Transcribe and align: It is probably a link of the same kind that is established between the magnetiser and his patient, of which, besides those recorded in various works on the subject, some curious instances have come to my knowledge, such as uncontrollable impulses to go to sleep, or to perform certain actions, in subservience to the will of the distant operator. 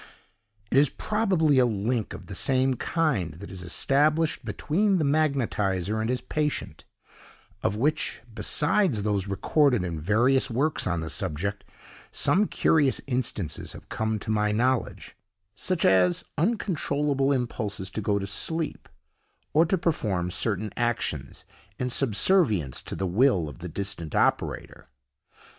It 0.71 0.79
is 0.79 0.89
probably 0.89 1.59
a 1.59 1.65
link 1.67 2.15
of 2.15 2.25
the 2.25 2.33
same 2.33 2.73
kind 2.73 3.35
that 3.35 3.51
is 3.51 3.61
established 3.61 4.43
between 4.43 4.97
the 4.97 5.03
magnetiser 5.05 6.01
and 6.01 6.09
his 6.09 6.21
patient, 6.21 6.85
of 7.61 7.75
which, 7.75 8.21
besides 8.33 9.03
those 9.03 9.27
recorded 9.27 9.83
in 9.83 9.99
various 9.99 10.49
works 10.49 10.87
on 10.87 11.01
the 11.01 11.09
subject, 11.11 11.63
some 12.11 12.47
curious 12.47 12.99
instances 13.05 13.73
have 13.73 13.89
come 13.89 14.17
to 14.17 14.31
my 14.31 14.51
knowledge, 14.51 15.15
such 15.53 15.85
as 15.85 16.23
uncontrollable 16.35 17.31
impulses 17.31 17.91
to 17.91 18.01
go 18.01 18.17
to 18.17 18.25
sleep, 18.25 18.89
or 19.53 19.67
to 19.67 19.77
perform 19.77 20.31
certain 20.31 20.71
actions, 20.75 21.45
in 21.77 21.91
subservience 21.91 22.81
to 22.81 22.95
the 22.95 23.05
will 23.05 23.47
of 23.47 23.59
the 23.59 23.69
distant 23.69 24.15
operator. 24.15 24.89